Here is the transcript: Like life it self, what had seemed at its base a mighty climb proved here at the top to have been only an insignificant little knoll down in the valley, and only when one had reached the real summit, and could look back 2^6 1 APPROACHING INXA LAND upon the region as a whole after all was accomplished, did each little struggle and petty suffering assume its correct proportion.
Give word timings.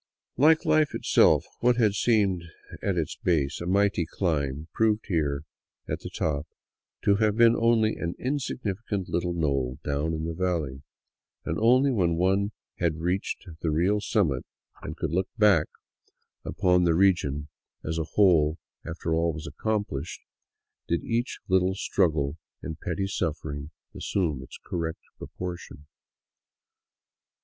Like 0.35 0.65
life 0.65 0.95
it 0.95 1.05
self, 1.05 1.45
what 1.59 1.75
had 1.75 1.93
seemed 1.93 2.41
at 2.81 2.97
its 2.97 3.15
base 3.17 3.61
a 3.61 3.67
mighty 3.67 4.07
climb 4.07 4.67
proved 4.73 5.05
here 5.05 5.43
at 5.87 5.99
the 5.99 6.09
top 6.09 6.47
to 7.03 7.17
have 7.17 7.37
been 7.37 7.55
only 7.55 7.97
an 7.97 8.15
insignificant 8.17 9.09
little 9.09 9.35
knoll 9.35 9.77
down 9.83 10.15
in 10.15 10.25
the 10.25 10.33
valley, 10.33 10.81
and 11.45 11.59
only 11.59 11.91
when 11.91 12.15
one 12.15 12.51
had 12.79 12.95
reached 12.99 13.45
the 13.61 13.69
real 13.69 14.01
summit, 14.01 14.43
and 14.81 14.97
could 14.97 15.11
look 15.11 15.29
back 15.37 15.67
2^6 15.67 15.69
1 15.69 15.69
APPROACHING 15.69 16.15
INXA 16.15 16.45
LAND 16.45 16.55
upon 16.75 16.83
the 16.85 16.95
region 16.95 17.47
as 17.83 17.99
a 17.99 18.09
whole 18.15 18.57
after 18.83 19.13
all 19.13 19.31
was 19.33 19.45
accomplished, 19.45 20.21
did 20.87 21.03
each 21.03 21.37
little 21.47 21.75
struggle 21.75 22.37
and 22.63 22.79
petty 22.79 23.05
suffering 23.05 23.69
assume 23.95 24.41
its 24.41 24.57
correct 24.65 25.01
proportion. 25.19 25.85